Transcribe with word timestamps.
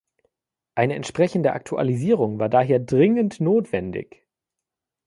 Eine 0.73 0.95
entsprechende 0.95 1.53
Aktualisierung 1.53 2.39
war 2.39 2.49
daher 2.49 2.79
dringend 2.79 3.39
notwendig. 3.39 4.25